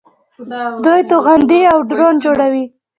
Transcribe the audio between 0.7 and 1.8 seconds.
دوی توغندي او